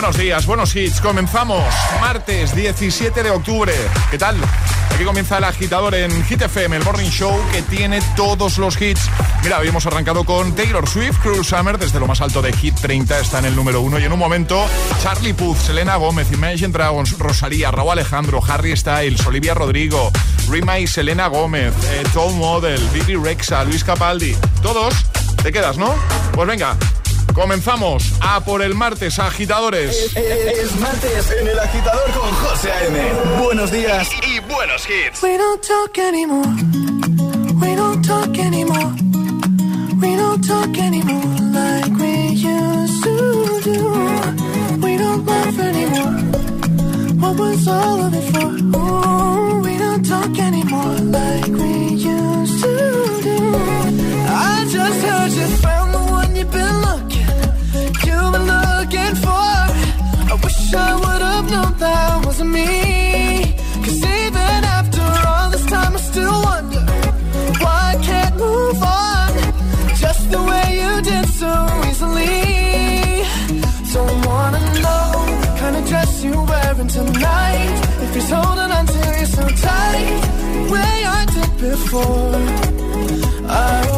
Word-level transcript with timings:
Buenos 0.00 0.16
días, 0.16 0.46
buenos 0.46 0.76
hits. 0.76 1.00
Comenzamos 1.00 1.74
martes 2.00 2.54
17 2.54 3.20
de 3.20 3.30
octubre. 3.32 3.72
¿Qué 4.12 4.16
tal? 4.16 4.36
Aquí 4.94 5.02
comienza 5.02 5.38
el 5.38 5.44
agitador 5.44 5.92
en 5.96 6.24
Hit 6.24 6.40
FM, 6.40 6.76
el 6.76 6.84
morning 6.84 7.10
show 7.10 7.36
que 7.50 7.62
tiene 7.62 8.00
todos 8.14 8.58
los 8.58 8.80
hits. 8.80 9.10
Mira, 9.42 9.56
habíamos 9.56 9.86
arrancado 9.86 10.22
con 10.22 10.54
Taylor 10.54 10.88
Swift, 10.88 11.18
Cruel 11.20 11.44
Summer, 11.44 11.78
desde 11.78 11.98
lo 11.98 12.06
más 12.06 12.20
alto 12.20 12.40
de 12.40 12.52
Hit 12.52 12.76
30, 12.76 13.18
está 13.18 13.40
en 13.40 13.46
el 13.46 13.56
número 13.56 13.80
1. 13.80 13.98
Y 13.98 14.04
en 14.04 14.12
un 14.12 14.20
momento, 14.20 14.68
Charlie 15.02 15.34
Puth, 15.34 15.58
Selena 15.58 15.96
Gómez, 15.96 16.30
Imagine 16.30 16.68
Dragons, 16.68 17.18
Rosalía, 17.18 17.72
Raúl 17.72 17.90
Alejandro, 17.90 18.40
Harry 18.46 18.76
Styles, 18.76 19.26
Olivia 19.26 19.54
Rodrigo, 19.54 20.12
Rima 20.48 20.78
y 20.78 20.86
Selena 20.86 21.26
Gómez, 21.26 21.74
eh, 21.90 22.04
Tom 22.14 22.38
Model, 22.38 22.80
Bibi 22.92 23.16
Rexa, 23.16 23.64
Luis 23.64 23.82
Capaldi. 23.82 24.36
Todos, 24.62 24.94
te 25.42 25.50
quedas, 25.50 25.76
¿no? 25.76 25.92
Pues 26.32 26.46
venga. 26.46 26.76
Comenzamos 27.38 28.14
a 28.20 28.40
por 28.40 28.62
el 28.62 28.74
martes, 28.74 29.20
agitadores. 29.20 30.10
Es 30.16 30.74
martes 30.80 31.30
en 31.40 31.46
el 31.46 31.56
agitador 31.56 32.10
con 32.10 32.28
José 32.32 32.72
A.M. 32.72 32.98
Buenos 33.40 33.70
días 33.70 34.10
y 34.26 34.40
buenos 34.40 34.84
hits. 34.90 35.22
We 35.22 35.38
don't 35.38 35.62
talk 35.62 35.96
anymore. 35.98 36.48
We 37.60 37.76
don't 37.76 38.04
talk 38.04 38.36
anymore. 38.36 38.92
We 40.00 40.16
don't 40.16 40.44
talk 40.44 40.76
anymore 40.78 41.22
like 41.52 41.96
we 42.00 42.30
used 42.32 43.04
to 43.04 43.60
do. 43.62 44.80
We 44.82 44.98
don't 44.98 45.24
laugh 45.24 45.58
anymore. 45.60 46.18
What 47.20 47.38
was 47.38 47.68
all 47.68 48.00
of 48.00 48.14
it 48.14 48.32
for? 48.32 48.48
Ooh, 48.80 49.60
we 49.62 49.78
don't 49.78 50.04
talk 50.04 50.36
anymore 50.40 50.96
like 51.04 51.46
we 51.46 51.94
used 51.94 52.64
to 52.64 53.20
do. 53.22 53.54
I 54.26 54.66
just 54.68 55.04
heard 55.04 55.30
you 55.30 55.77
looking 58.88 59.14
for. 59.16 59.54
I 60.32 60.38
wish 60.42 60.74
I 60.74 60.94
would 61.02 61.22
have 61.22 61.50
known 61.50 61.78
that 61.78 62.26
wasn't 62.26 62.50
me. 62.50 63.54
Cause 63.84 63.98
even 63.98 64.60
after 64.78 65.06
all 65.28 65.50
this 65.50 65.64
time, 65.66 65.94
I 65.94 66.00
still 66.00 66.38
wonder 66.48 66.80
why 67.62 67.94
I 67.94 67.96
can't 68.02 68.36
move 68.36 68.82
on 68.82 69.30
just 70.02 70.30
the 70.30 70.40
way 70.50 70.66
you 70.80 70.92
did 71.02 71.26
so 71.40 71.52
easily. 71.88 72.36
Don't 73.92 74.26
wanna 74.26 74.60
know 74.84 75.08
the 75.42 75.50
kind 75.60 75.76
of 75.76 75.84
dress 75.88 76.24
you're 76.24 76.44
wearing 76.52 76.88
tonight. 76.88 77.76
If 78.04 78.14
he's 78.14 78.30
holding 78.30 78.70
on 78.78 78.86
to 78.86 79.00
you 79.18 79.26
so 79.26 79.44
tight, 79.66 80.20
the 80.54 80.62
way 80.72 80.94
I 81.18 81.20
did 81.34 81.50
before. 81.60 82.34
I 83.50 83.97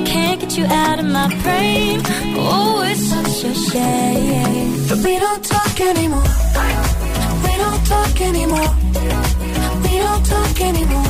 I 0.00 0.02
can't 0.02 0.40
get 0.40 0.56
you 0.56 0.64
out 0.64 0.98
of 0.98 1.04
my 1.04 1.28
brain. 1.42 2.00
Oh, 2.34 2.82
it's 2.86 3.04
such 3.04 3.44
a 3.44 3.54
shame. 3.54 4.88
But 4.88 4.98
we 5.04 5.18
don't 5.18 5.44
talk 5.44 5.78
anymore. 5.78 6.32
We 7.44 7.52
don't 7.62 7.84
talk 7.86 8.20
anymore. 8.22 8.74
We 9.84 9.98
don't 9.98 10.24
talk 10.24 10.60
anymore 10.62 11.09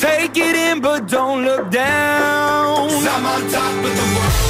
Take 0.00 0.34
it 0.38 0.56
in, 0.56 0.80
but 0.80 1.08
don't 1.08 1.44
look 1.44 1.70
down. 1.70 2.88
I'm 2.88 3.26
on 3.26 3.50
top 3.50 3.84
of 3.84 3.94
the 3.94 4.16
world. 4.16 4.49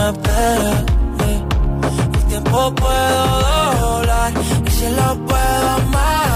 me 0.00 0.08
eh, 0.08 1.44
El 2.14 2.24
tiempo 2.26 2.74
puedo 2.74 3.22
doblar 3.80 4.32
Y 4.66 4.70
si 4.70 4.88
lo 4.90 5.26
puedo 5.26 5.68
amarrar 5.68 6.29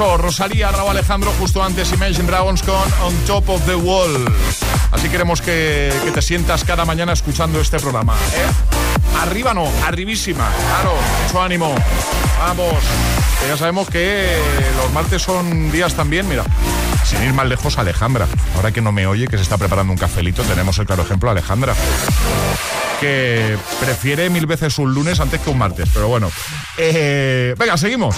Beso, 0.00 0.16
Rosalía, 0.16 0.70
Raúl 0.70 0.92
Alejandro, 0.92 1.30
justo 1.38 1.62
antes 1.62 1.92
Imagine 1.92 2.26
Dragons 2.26 2.62
con 2.62 2.74
On 3.02 3.14
Top 3.26 3.50
of 3.50 3.66
the 3.66 3.74
Wall. 3.74 4.32
Así 4.92 5.10
queremos 5.10 5.42
que, 5.42 5.92
te 6.14 6.22
sientas 6.22 6.64
cada 6.64 6.86
mañana 6.86 7.12
escuchando 7.12 7.60
este 7.60 7.78
programa. 7.78 8.14
¿eh? 8.14 9.18
Arriba 9.20 9.52
no, 9.52 9.68
arribísima, 9.86 10.48
claro, 10.68 10.94
mucho 11.22 11.42
ánimo. 11.42 11.74
Vamos, 12.38 12.82
ya 13.46 13.58
sabemos 13.58 13.90
que 13.90 14.38
los 14.82 14.90
martes 14.92 15.20
son 15.20 15.70
días 15.70 15.92
también, 15.92 16.26
mira. 16.26 16.44
Sin 17.04 17.22
ir 17.22 17.34
más 17.34 17.46
lejos, 17.46 17.76
Alejandra. 17.76 18.26
Ahora 18.56 18.72
que 18.72 18.80
no 18.80 18.92
me 18.92 19.06
oye, 19.06 19.26
que 19.26 19.36
se 19.36 19.42
está 19.42 19.58
preparando 19.58 19.92
un 19.92 19.98
cafelito, 19.98 20.42
tenemos 20.44 20.78
el 20.78 20.86
claro 20.86 21.02
ejemplo, 21.02 21.30
Alejandra 21.30 21.74
que 23.00 23.56
prefiere 23.80 24.28
mil 24.28 24.44
veces 24.44 24.76
un 24.78 24.92
lunes 24.92 25.18
antes 25.20 25.40
que 25.40 25.48
un 25.48 25.58
martes. 25.58 25.88
Pero 25.92 26.08
bueno, 26.08 26.30
Eh, 26.76 27.54
venga, 27.58 27.76
seguimos. 27.76 28.14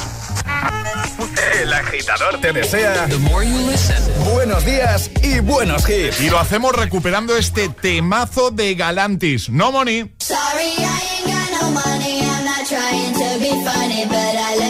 El 1.60 1.72
agitador 1.72 2.40
te 2.40 2.52
desea 2.52 3.06
The 3.08 3.18
more 3.18 3.44
you 3.46 3.58
listen, 3.70 3.96
buenos 4.32 4.64
días 4.64 5.10
y 5.22 5.40
buenos 5.40 5.88
hits. 5.88 6.20
Y 6.20 6.30
lo 6.30 6.38
hacemos 6.38 6.72
recuperando 6.74 7.36
este 7.36 7.68
temazo 7.68 8.50
de 8.50 8.74
Galantis. 8.74 9.48
No 9.50 9.72
money. 9.72 10.12
Sorry, 10.20 10.74
I 10.78 11.00
ain't 11.16 11.26
got 11.26 11.60
no 11.60 11.70
money. 11.70 12.20
I'm 12.22 12.44
not 12.44 12.66
trying 12.68 13.12
to 13.14 13.38
be 13.40 13.50
funny, 13.64 14.04
but 14.06 14.16
I 14.16 14.61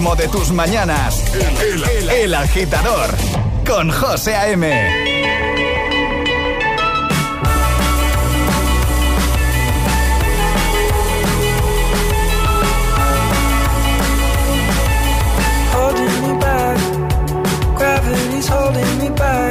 de 0.00 0.28
tus 0.28 0.50
mañanas. 0.50 1.22
El, 2.10 2.34
agitador 2.34 3.10
con 3.66 3.90
José 3.90 4.34
A.M. 4.34 4.66
Gravity's 17.76 18.48
holding 18.48 18.98
me 18.98 19.10
back. 19.10 19.50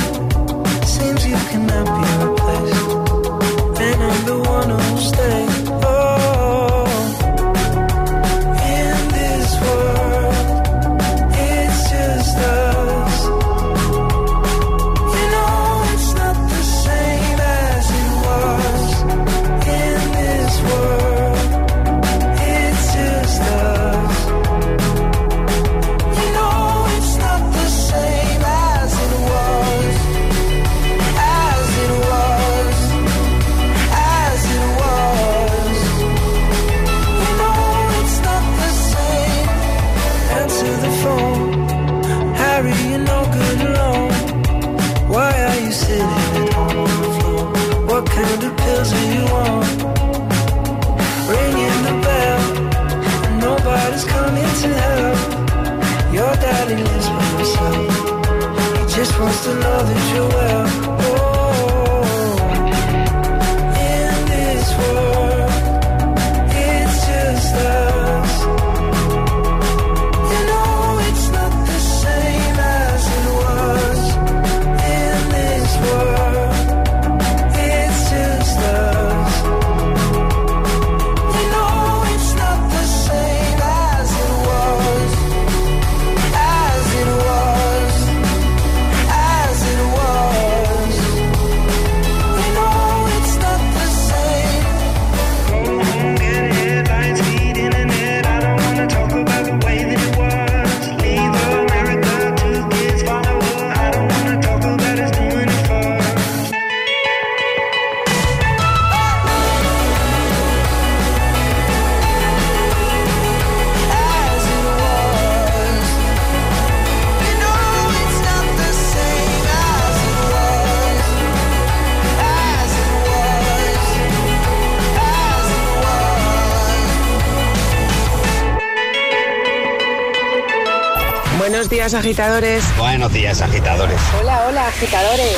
días, 131.81 131.93
agitadores. 131.95 132.63
Buenos 132.77 133.11
días, 133.11 133.41
agitadores. 133.41 133.99
Hola, 134.19 134.45
hola, 134.47 134.67
agitadores. 134.67 135.37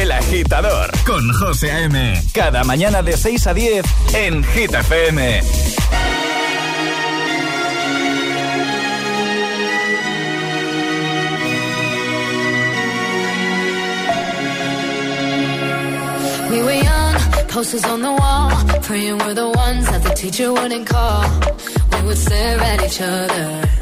El 0.00 0.10
agitador 0.10 0.90
con 1.06 1.32
José 1.32 1.70
A.M. 1.70 2.20
Cada 2.32 2.64
mañana 2.64 3.02
de 3.02 3.16
6 3.16 3.46
a 3.46 3.54
10 3.54 3.84
en 4.14 4.42
Gita 4.42 4.80
FM. 4.80 5.42
We 16.50 16.62
were 16.64 16.82
young, 16.82 17.14
posters 17.46 17.84
on 17.84 18.02
the 18.02 18.10
wall, 18.10 18.50
praying 18.82 19.18
we're 19.18 19.34
the 19.34 19.46
ones 19.46 19.86
that 19.88 20.02
the 20.02 20.14
teacher 20.16 20.52
wouldn't 20.52 20.88
call. 20.88 21.24
We 21.92 22.08
would 22.08 22.18
stare 22.18 22.58
at 22.58 22.82
each 22.82 23.00
other. 23.00 23.81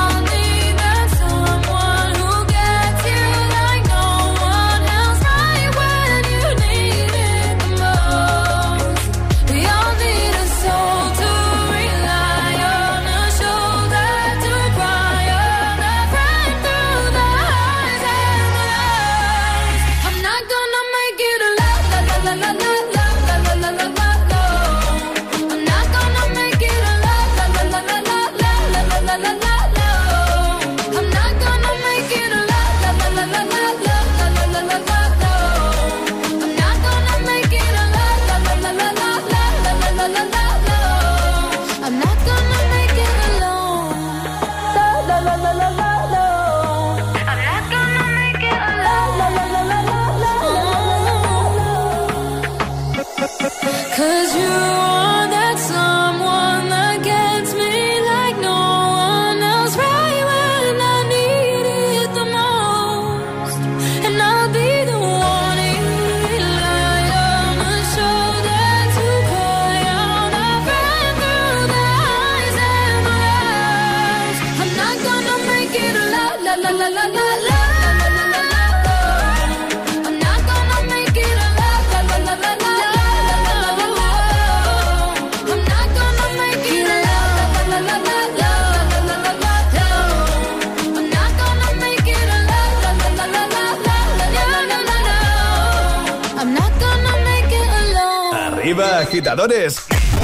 Agitadores. 99.31 99.77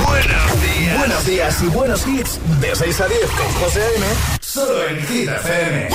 Buenos 0.06 0.62
días. 0.62 0.98
Buenos 0.98 1.26
días 1.26 1.62
y 1.62 1.67
buenos 1.67 2.08
hits. 2.08 2.39
De 2.60 2.76
6 2.76 3.02
a 3.02 3.08
10 3.08 3.22
con 3.32 3.54
José 3.62 3.82
A.M. 3.82 4.06
Solo 4.41 4.88
en 4.88 5.08
Hit 5.08 5.30
FM. 5.30 5.89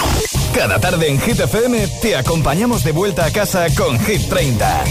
Cada 0.55 0.79
tarde 0.81 1.09
en 1.09 1.21
Hit 1.21 1.41
FM 1.41 1.89
te 2.01 2.17
acompañamos 2.17 2.85
de 2.85 2.93
vuelta 2.93 3.27
a 3.27 3.33
casa 3.33 3.67
con 3.77 3.99
Hit 4.01 4.29
30. 4.29 4.85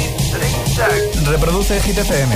Reproduce 1.30 1.82
Hit 1.82 1.98
FM. 1.98 2.36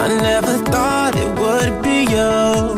I 0.00 0.06
never 0.06 0.54
thought 0.70 1.16
it 1.16 1.30
would 1.40 1.82
be 1.82 2.04
you 2.14 2.77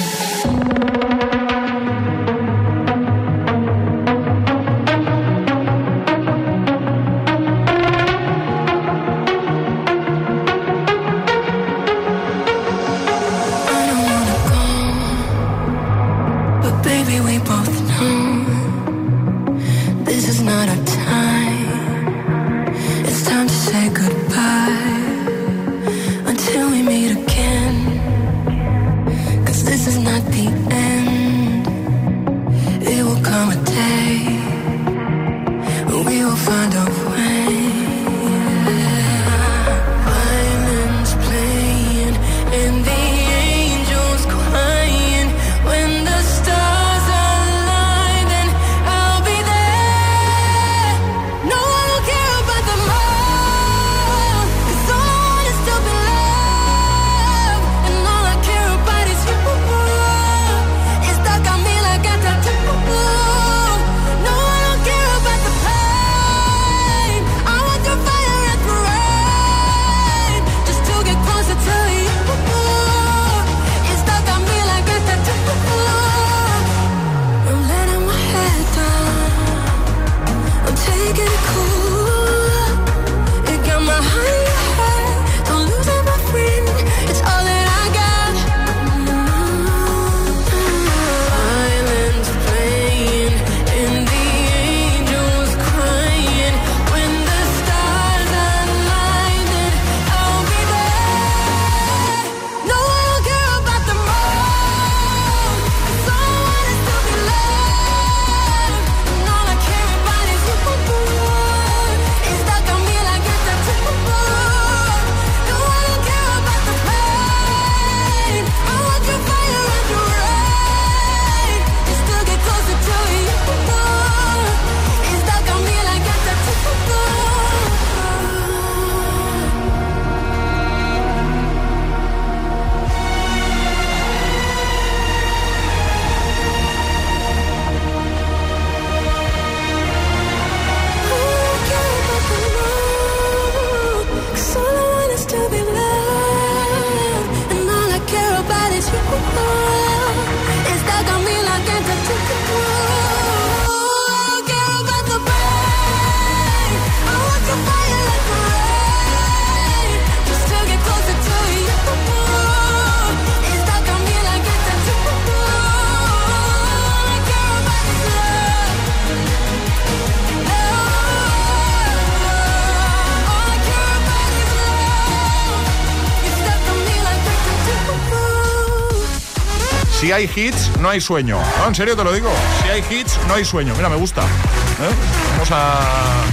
Si 180.01 180.11
hay 180.11 180.27
hits, 180.35 180.71
no 180.79 180.89
hay 180.89 180.99
sueño. 180.99 181.39
No, 181.59 181.67
en 181.67 181.75
serio 181.75 181.95
te 181.95 182.03
lo 182.03 182.11
digo. 182.11 182.31
Si 182.63 182.69
hay 182.69 182.83
hits, 182.89 183.19
no 183.27 183.35
hay 183.35 183.45
sueño. 183.45 183.75
Mira, 183.75 183.87
me 183.87 183.97
gusta. 183.97 184.23
¿eh? 184.23 184.91
Vamos 185.33 185.51
a 185.51 186.23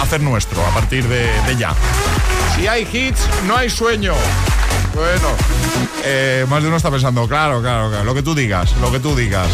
hacer 0.00 0.22
nuestro 0.22 0.64
a 0.66 0.70
partir 0.72 1.06
de, 1.06 1.30
ya. 1.58 1.74
Si 2.56 2.66
hay 2.66 2.88
hits, 2.90 3.28
no 3.46 3.54
hay 3.54 3.68
sueño. 3.68 4.14
Bueno, 4.94 5.28
eh, 6.04 6.46
más 6.48 6.62
de 6.62 6.68
uno 6.68 6.78
está 6.78 6.90
pensando, 6.90 7.28
claro, 7.28 7.60
claro, 7.60 7.90
claro, 7.90 8.04
lo 8.04 8.14
que 8.14 8.22
tú 8.22 8.34
digas, 8.34 8.74
lo 8.80 8.90
que 8.90 8.98
tú 8.98 9.14
digas. 9.14 9.48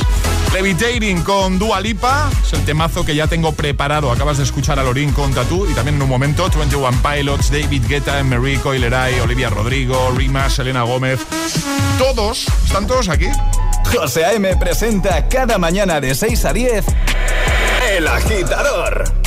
Levitating 0.53 1.23
con 1.23 1.59
Dualipa 1.59 2.31
es 2.43 2.53
el 2.53 2.65
temazo 2.65 3.05
que 3.05 3.15
ya 3.15 3.27
tengo 3.27 3.53
preparado. 3.53 4.11
Acabas 4.11 4.39
de 4.39 4.45
escuchar 4.45 4.79
a 4.79 4.83
Lorin 4.83 5.13
con 5.13 5.33
Tatú 5.35 5.67
y 5.71 5.75
también 5.75 5.97
en 5.97 6.03
un 6.03 6.09
momento 6.09 6.49
21 6.49 7.03
Pilots, 7.03 7.51
David 7.51 7.85
Guetta, 7.87 8.19
Emery 8.19 8.57
Coileray, 8.57 9.21
Olivia 9.21 9.51
Rodrigo, 9.51 10.13
Rima, 10.17 10.49
Selena 10.49 10.83
Gómez. 10.83 11.21
Todos, 11.99 12.47
¿están 12.65 12.87
todos 12.87 13.09
aquí? 13.09 13.29
José 13.95 14.25
A.M. 14.25 14.57
presenta 14.57 15.29
cada 15.29 15.59
mañana 15.59 16.01
de 16.01 16.15
6 16.15 16.45
a 16.45 16.53
10 16.53 16.85
El 17.91 18.07
Agitador 18.07 19.18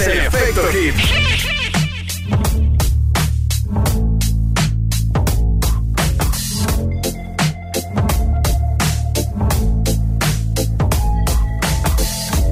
es 0.00 0.06
el 0.08 0.18
efecto 0.18 0.62
hit. 0.72 0.94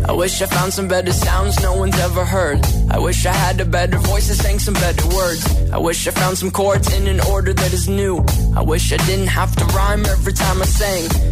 I 0.08 0.12
wish 0.12 0.40
I 0.40 0.46
found 0.46 0.72
some 0.72 0.88
better 0.88 1.12
sounds 1.12 1.60
no 1.62 1.74
one's 1.74 1.98
ever 1.98 2.24
heard. 2.24 2.60
I 2.90 2.98
wish 2.98 3.26
I 3.26 3.32
had 3.32 3.60
a 3.60 3.64
better 3.64 3.98
voice 3.98 4.28
and 4.28 4.38
sang 4.38 4.58
some 4.60 4.74
better 4.74 5.08
words. 5.08 5.44
I 5.72 5.78
wish 5.78 6.06
I 6.06 6.12
found 6.12 6.38
some 6.38 6.50
chords 6.52 6.92
in 6.92 7.08
an 7.08 7.20
order 7.20 7.52
that 7.52 7.72
is 7.72 7.88
new. 7.88 8.24
I 8.54 8.62
wish 8.62 8.92
I 8.92 8.98
didn't 8.98 9.28
have 9.28 9.56
to 9.56 9.64
rhyme 9.76 10.04
every 10.06 10.32
time 10.32 10.62
I 10.62 10.66
sang. 10.66 11.31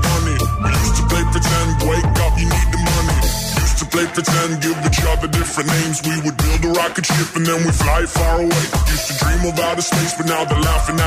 Give 4.13 4.77
each 4.85 5.01
other 5.05 5.27
different 5.27 5.69
names. 5.69 6.01
We 6.03 6.19
would 6.21 6.35
build 6.35 6.65
a 6.65 6.79
rocket 6.79 7.05
ship 7.05 7.35
and 7.35 7.45
then 7.45 7.63
fly 7.71 8.05
far 8.05 8.41
away. 8.41 8.65
To 9.07 9.13
dream 9.19 9.41
space, 9.81 10.13
but 10.17 10.27
now 10.27 10.43
they're 10.43 10.59
laughing 10.59 10.99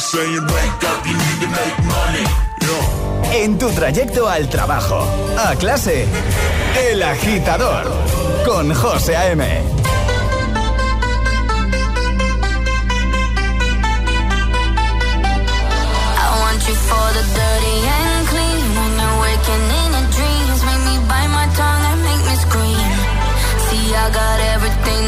saying, 0.00 0.42
wake 0.42 0.82
up, 0.90 1.06
you 1.06 1.12
need 1.12 1.38
to 1.44 1.48
make 1.48 1.78
money. 1.84 2.26
En 3.32 3.58
tu 3.58 3.68
trayecto 3.70 4.28
al 4.28 4.48
trabajo, 4.48 5.06
a 5.38 5.54
clase, 5.56 6.06
El 6.88 7.02
Agitador, 7.02 7.84
con 8.46 8.72
José 8.72 9.14
A.M. 9.14 9.85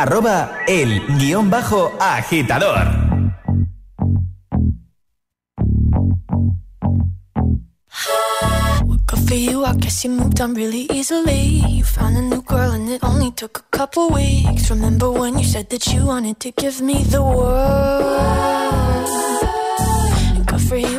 Arroba 0.00 0.62
el 0.68 1.04
guion 1.18 1.50
bajo 1.50 1.92
agitador. 1.98 2.86
For 9.26 9.34
you, 9.34 9.62
I 9.62 9.74
guess 9.74 10.04
you 10.04 10.10
moved 10.10 10.40
on 10.40 10.54
really 10.54 10.86
easily. 10.90 11.60
You 11.68 11.84
found 11.84 12.16
a 12.16 12.22
new 12.22 12.40
girl 12.40 12.70
and 12.70 12.88
it 12.88 13.04
only 13.04 13.30
took 13.30 13.58
a 13.58 13.76
couple 13.76 14.08
weeks. 14.08 14.70
Remember 14.70 15.10
when 15.10 15.36
you 15.36 15.44
said 15.44 15.68
that 15.68 15.86
you 15.92 16.06
wanted 16.06 16.40
to 16.40 16.50
give 16.52 16.80
me 16.80 17.02
the 17.02 17.22
world? 17.22 18.37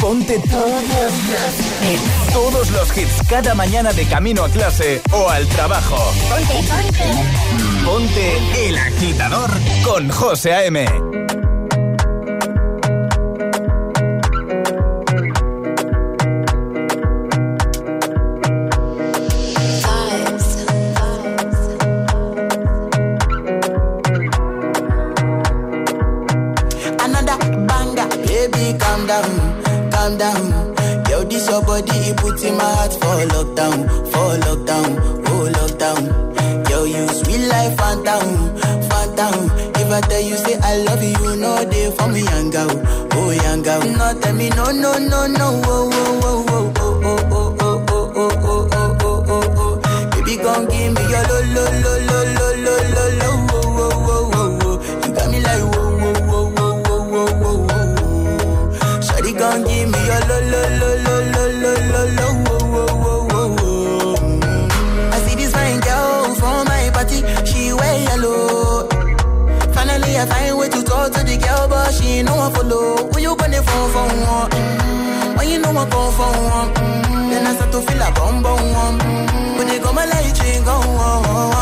Ponte 0.00 0.38
todos 0.50 0.82
los, 0.82 2.32
todos 2.32 2.70
los 2.70 2.96
hits 2.96 3.22
cada 3.28 3.54
mañana 3.54 3.92
de 3.92 4.04
camino 4.06 4.44
a 4.44 4.48
clase 4.48 5.00
o 5.12 5.28
al 5.28 5.46
trabajo. 5.48 5.96
Ponte, 6.28 6.54
ponte. 6.68 7.84
Ponte 7.84 8.68
el 8.68 8.76
agitador 8.76 9.50
con 9.84 10.10
José 10.10 10.52
A.M. 10.54 11.23
for 33.24 33.44
lockdown, 33.44 33.86
for 34.12 34.36
lockdown, 34.44 34.98
oh 35.28 35.48
lockdown. 35.52 36.68
Yo, 36.70 36.84
you 36.84 37.06
sweet 37.08 37.46
life, 37.48 37.76
phantom, 37.76 38.56
phantom. 38.88 39.50
If 39.76 39.90
I 39.92 40.00
tell 40.02 40.20
you 40.20 40.36
say 40.36 40.58
I 40.62 40.76
love 40.78 41.02
you, 41.02 41.36
no 41.36 41.64
day 41.70 41.90
for 41.96 42.08
me, 42.08 42.22
young 42.22 42.50
girl, 42.50 42.70
oh 43.12 43.30
young 43.30 43.62
girl. 43.62 43.80
No 43.82 44.20
tell 44.20 44.34
me 44.34 44.48
no, 44.50 44.70
no, 44.70 44.98
no, 44.98 45.26
no, 45.26 45.62
oh, 45.64 45.90
oh, 45.92 46.20
oh. 46.24 46.44
oh. 46.48 46.53
I 72.44 72.50
follow. 72.50 73.10
You 73.18 73.34
gonna 73.36 73.62
phone 73.62 73.90
for 73.94 74.04
one? 74.04 74.50
Mm-hmm. 74.50 75.36
When 75.38 75.48
you 75.48 75.58
know 75.60 75.70
I 75.70 75.88
come 75.88 76.12
for 76.12 76.30
one? 76.52 76.74
Mm. 76.74 77.30
Then 77.30 77.46
I 77.46 77.54
start 77.54 77.72
to 77.72 77.80
feel 77.80 78.02
a 78.02 78.12
bum 78.12 78.42
bum. 78.42 78.58
Mm-hmm. 78.58 79.56
When 79.56 79.66
they 79.66 79.78
come, 79.78 79.98
I 79.98 80.04
let 80.04 80.26
you 80.26 80.60
oh, 80.60 80.64
go. 80.66 80.76
Oh, 80.76 81.22
oh. 81.26 81.53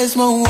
mesmo 0.00 0.49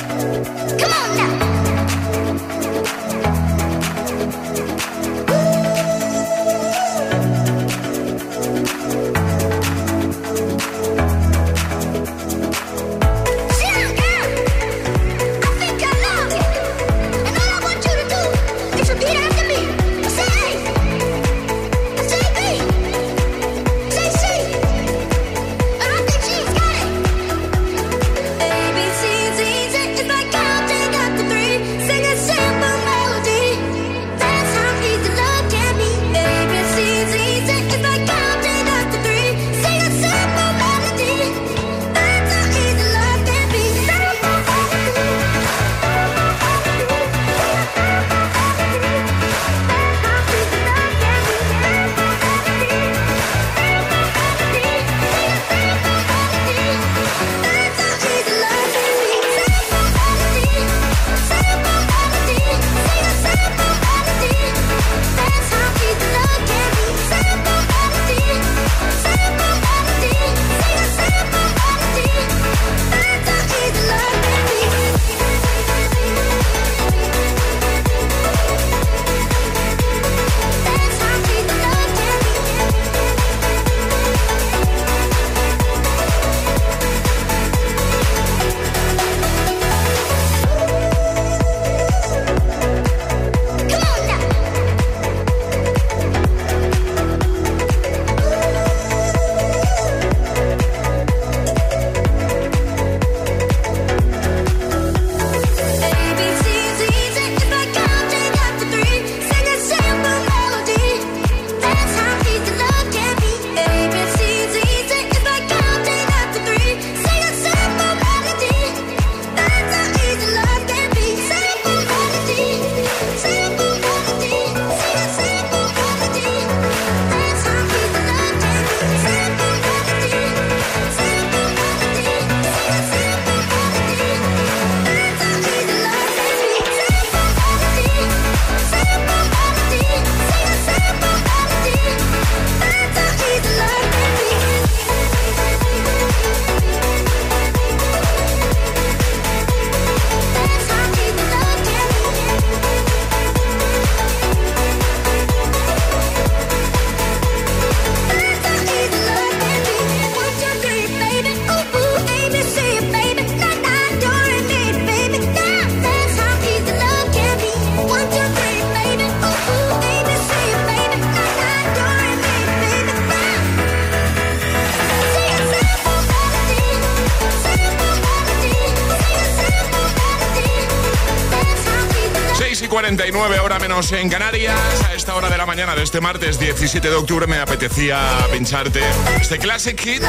en 183.89 184.09
Canarias. 184.09 184.59
A 184.87 184.93
esta 184.93 185.15
hora 185.15 185.27
de 185.27 185.37
la 185.37 185.47
mañana 185.47 185.75
de 185.75 185.81
este 185.81 185.99
martes 186.01 186.39
17 186.39 186.87
de 186.87 186.95
octubre 186.95 187.25
me 187.25 187.39
apetecía 187.39 187.97
pincharte 188.31 188.79
este 189.19 189.39
classic 189.39 189.79
hit 189.81 190.03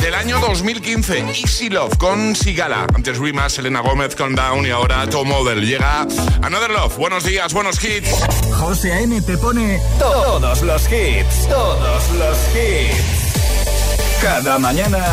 del 0.00 0.14
año 0.14 0.38
2015, 0.38 1.18
Easy 1.30 1.68
Love 1.68 1.96
con 1.98 2.36
Sigala. 2.36 2.86
Antes 2.94 3.18
Rima, 3.18 3.48
Selena 3.48 3.80
Gómez 3.80 4.14
con 4.14 4.36
Down 4.36 4.64
y 4.66 4.70
ahora 4.70 5.08
Tom 5.10 5.26
Model. 5.26 5.66
Llega 5.66 6.06
Another 6.42 6.70
Love. 6.70 6.96
Buenos 6.96 7.24
días, 7.24 7.52
buenos 7.52 7.82
hits. 7.82 8.08
José 8.52 8.92
A.M. 8.92 9.20
te 9.22 9.36
pone 9.36 9.80
todos 9.98 10.62
los 10.62 10.82
hits, 10.84 11.48
todos 11.48 12.10
los 12.12 12.38
hits. 12.54 14.22
Cada 14.22 14.58
mañana 14.60 15.04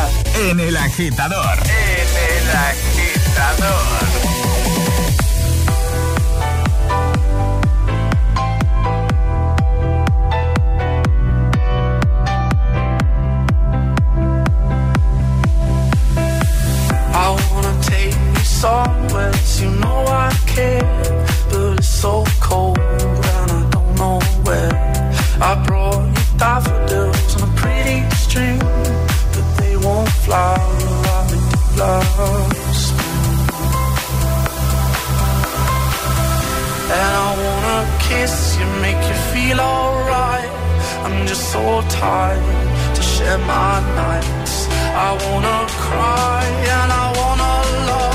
en 0.47 0.59
El 0.59 0.77
Agitador. 0.77 1.57
En 1.57 2.37
El 2.37 2.49
Agitador. 2.55 4.14
you 19.61 19.69
know 19.81 20.05
I 20.07 20.31
care, 20.45 20.83
but 21.49 21.77
it's 21.77 21.87
so 21.87 22.23
cold 22.39 22.77
and 22.79 23.51
I 23.59 23.69
don't 23.75 23.95
know 23.95 24.19
where. 24.43 24.73
I 25.41 25.51
brought 25.65 26.05
you 26.05 26.37
daffodils 26.37 27.35
on 27.35 27.49
a 27.49 27.51
pretty 27.55 27.99
string, 28.15 28.59
but 29.33 29.47
they 29.59 29.75
won't 29.77 30.09
flower 30.25 30.57
after 31.17 31.39
loss. 31.79 32.81
And 36.97 37.11
I 37.25 37.29
wanna 37.43 37.79
kiss 38.07 38.57
you, 38.57 38.67
make 38.85 39.01
you 39.09 39.17
feel 39.33 39.59
alright. 39.59 40.49
I'm 41.05 41.27
just 41.27 41.51
so 41.51 41.81
tired 41.89 42.95
to 42.95 43.01
share 43.01 43.37
my 43.39 43.79
nights. 44.01 44.67
I 45.07 45.09
wanna 45.25 45.59
cry 45.85 46.43
and 46.77 46.91
I 47.03 47.05
wanna 47.19 47.53
love. 47.89 48.14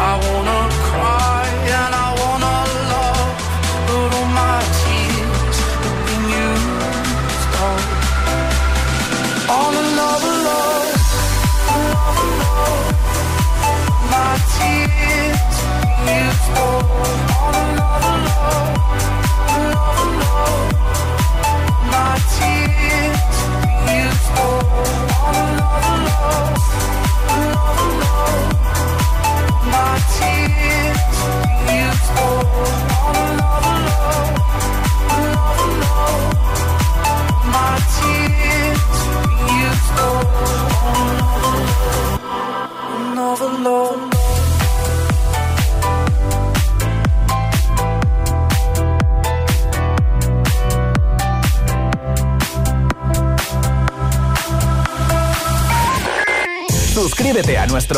I 0.00 0.14
wanna 0.14 0.68
cry. 0.86 1.37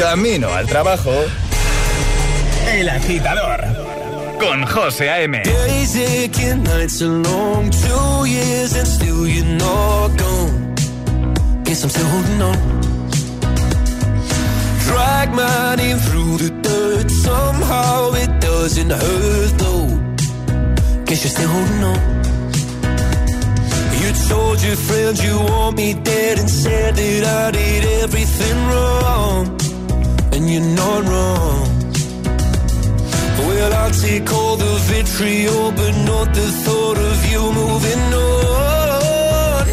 Camino 0.00 0.48
al 0.48 0.66
trabajo. 0.66 1.12
El 2.72 2.88
agitador. 2.88 3.60
Con 4.40 4.64
José 4.64 5.10
A.M. 5.10 5.42
Days 5.42 5.94
aching, 5.94 6.62
nights 6.62 7.02
long, 7.02 7.68
two 7.68 8.24
years 8.24 8.74
and 8.76 8.88
still 8.88 9.28
you're 9.28 9.44
not. 9.44 10.10
Guess 11.64 11.84
I'm 11.84 11.90
still 11.90 12.06
holding 12.06 12.40
on. 12.40 12.56
Drag 14.86 15.34
my 15.34 15.76
name 15.76 15.98
through 15.98 16.38
the 16.38 16.50
dirt, 16.62 17.10
somehow 17.10 18.14
it 18.14 18.40
doesn't 18.40 18.90
hurt 18.90 19.58
though. 19.58 21.04
Guess 21.04 21.24
you're 21.24 21.34
still 21.36 21.50
holding 21.50 21.84
on. 21.84 22.00
You 24.00 24.12
told 24.30 24.62
your 24.62 24.76
friends 24.76 25.22
you 25.22 25.38
want 25.40 25.76
me 25.76 25.92
dead 25.92 26.38
and 26.38 26.48
said 26.48 26.96
that 26.96 27.24
I 27.24 27.50
did 27.50 27.84
everything 28.02 28.56
wrong 28.68 29.69
And 30.40 30.48
you're 30.48 30.74
not 30.74 31.02
wrong. 31.04 31.68
Well, 33.46 33.72
I'll 33.74 33.90
take 33.90 34.32
all 34.32 34.56
the 34.56 34.74
vitriol, 34.88 35.70
but 35.72 35.92
not 36.06 36.32
the 36.34 36.48
thought 36.64 36.96
of 36.96 37.30
you 37.30 37.42
moving 37.52 38.02
on. 38.14 39.66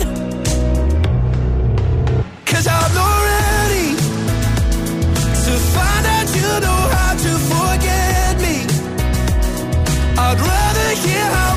Cause 2.46 2.68
I'm 2.68 2.94
not 3.00 3.18
ready 3.32 3.90
to 5.46 5.54
find 5.74 6.06
out 6.16 6.28
you 6.36 6.52
know 6.66 6.82
how 6.98 7.14
to 7.26 7.32
forget 7.54 8.34
me. 8.46 8.58
I'd 10.20 10.40
rather 10.52 10.90
hear 11.04 11.26
how 11.38 11.57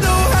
know. 0.00 0.33